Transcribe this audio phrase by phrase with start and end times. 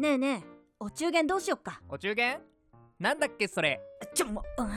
[0.00, 1.82] ねえねえお中元どうしよっか？
[1.86, 2.40] お中元？
[2.98, 3.82] なんだっけそれ。
[4.14, 4.68] ちょもう、うん、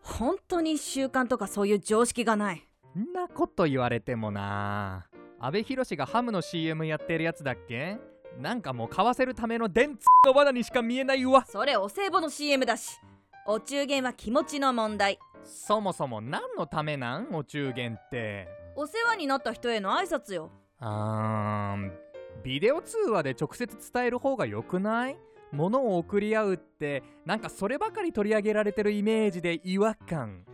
[0.00, 2.64] 本当に習慣とかそういう常識がない。
[2.96, 5.08] んなこと言われてもな。
[5.40, 7.98] 阿部寛がハムの CM やってるやつだっけ？
[8.40, 11.44] なんかもう買わせるための電通の罠にしか見えないわ。
[11.48, 13.00] それお歳暮の CM だし。
[13.48, 15.18] お中元は気持ちの問題。
[15.42, 17.34] そもそも何のためなん？
[17.34, 18.46] お中元って。
[18.76, 20.52] お世話になった人への挨拶よ。
[20.78, 22.03] あー
[22.44, 25.16] ビデオ通話で直接伝える方が良くない？
[25.50, 30.44] 物を送り合うってなんかそればかり取り上げられてるイメージで違和感。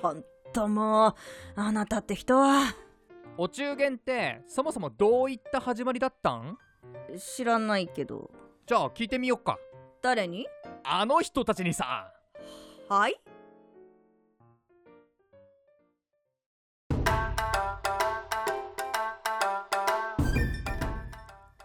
[0.00, 1.14] ほんともう
[1.56, 2.74] あなたって人は。
[3.36, 6.56] お中元ってそもそもどういった始まりだったん？
[7.18, 8.30] 知らないけど。
[8.66, 9.58] じゃあ聞いてみよっか。
[10.02, 10.46] 誰に？
[10.84, 12.12] あの人たちにさ。
[12.88, 13.16] はい？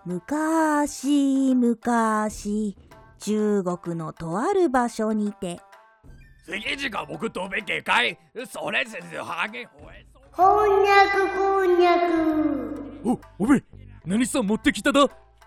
[0.09, 2.75] 昔昔
[3.19, 5.59] 中国のとある場所にて。
[6.43, 8.17] 次時僕とべけかい？
[8.51, 10.03] それぜはげほえ
[10.35, 13.19] こんにゃくこんにゃく。
[13.37, 13.63] おおべ
[14.03, 15.01] 何さ持ってきただ？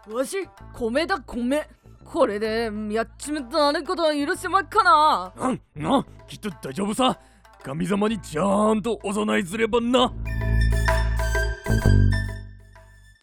[0.09, 1.69] わし米だ米。
[2.05, 5.33] これでやっちまったあれことは許せまっかな。
[5.49, 7.19] うんなきっと大丈夫さ。
[7.65, 10.13] 神様にちゃんとお供えすればな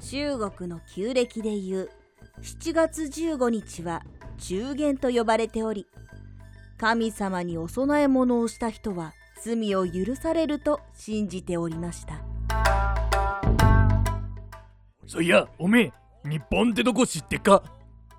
[0.10, 1.92] 中国の旧暦でいう。
[2.42, 4.02] 7月15日は
[4.40, 5.86] 中元と呼ばれており
[6.80, 12.24] 神様にお供え物をした人は罪を許されると信じておりました。
[15.06, 15.94] そいやおめえ
[16.28, 17.62] 日本ってどこ知ってか？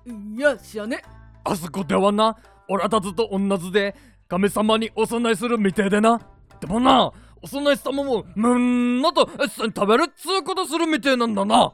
[0.05, 1.03] いや知らね。
[1.43, 2.37] あそこではな
[2.69, 3.95] オラたちと同じで
[4.29, 6.21] 神様にお供えするみてえでな。
[6.61, 7.11] でもな
[7.41, 11.73] お供えしたももみんなと一緒に食べるっつうことするみてえなんだな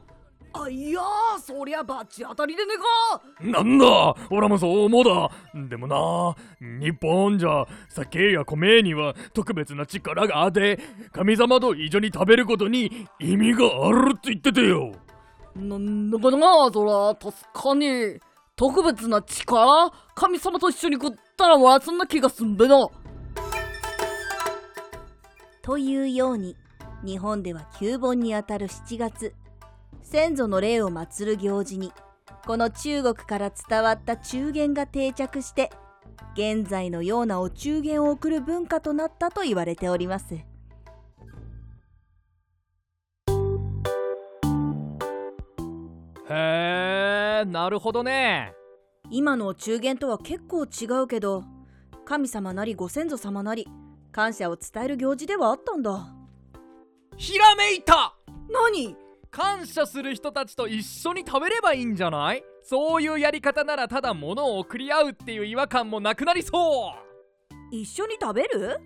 [0.52, 1.00] あいや
[1.40, 3.20] そりゃバチ当たりでねか。
[3.40, 3.86] なんだ
[4.30, 5.30] オラもそう思うだ。
[5.68, 6.34] でもな
[6.80, 10.80] 日本じゃ酒や米には特別な力があって
[11.12, 14.92] 神様と一緒に食べることに意味があるって言っててよ。
[15.54, 18.18] なんだかなそら確かに。
[18.56, 19.92] 特別な力？
[20.16, 22.88] 神様と一緒に食ったらわそんな気がすんべな。
[25.62, 26.56] というように
[27.04, 29.32] 日本では旧盆にあたる7月
[30.10, 31.92] 先祖の霊を祀る行事に
[32.46, 35.70] この中国から伝わった中元が定着して
[36.32, 40.34] 現在のようなお中元を送る文化となったと言われております。
[40.34, 40.44] へ
[46.30, 48.54] えなるほどね。
[49.10, 51.44] 今のお中元とは結構違うけど
[52.06, 53.68] 神様なりご先祖様なり
[54.10, 56.14] 感謝を伝える行事ではあったんだ。
[57.18, 58.16] ひらめいた。
[58.50, 59.07] 何？
[59.38, 62.42] 感謝する人たちと一緒に食べればいいんじゃない？
[62.64, 66.94] そういうやり方ならただ物を送り合うっていう違和感もなくなりそう。
[67.70, 68.80] 一緒に食べる？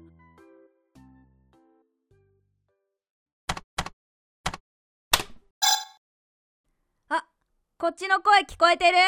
[7.09, 7.25] あ
[7.79, 8.99] こっちの声聞こえてる？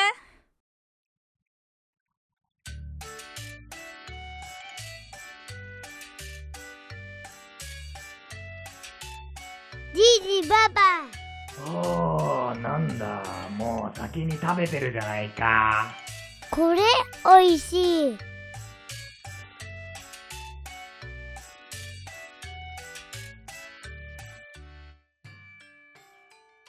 [9.95, 10.01] じ
[10.41, 10.81] いじばば
[11.67, 13.23] おーなんだ。
[13.57, 15.95] もう先に食べてるじゃないか。
[16.51, 16.81] これ
[17.25, 18.19] おいしい。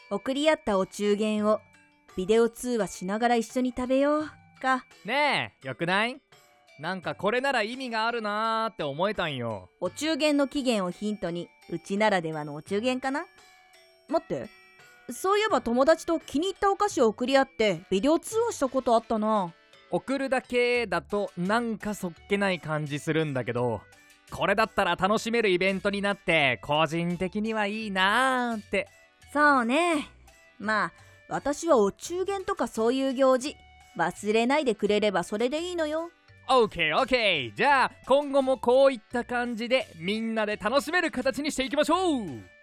[0.10, 1.60] 送り合ったお中元を
[2.16, 4.30] ビデオ通話しながら一緒に食べよう
[4.62, 4.86] か。
[5.04, 6.22] ねえよくない？
[6.80, 9.70] なんかこれなら意味があるなーって思えたんよ。
[9.82, 13.26] お中元の起源をヒントにうちならではのお中元かな？
[14.08, 14.48] 待って
[15.12, 19.54] そういえば友達と気に入ったお菓子を送り合ってビデオ通話したことあったな。
[19.92, 23.82] 送るだけだとなんかそっけない感じするんだけど
[24.32, 28.88] これだったら楽しめるイベントになって個人的にはいいなーって。
[29.32, 30.10] そうね。
[30.60, 30.92] まあ
[31.30, 33.56] 私はお中元とかそういう行事
[33.98, 36.10] 忘れないでくれればそれでいいのよ。
[36.48, 42.55] OKOK じゃあ今後もこういった感じでみんなで楽しめる形にしていきましょう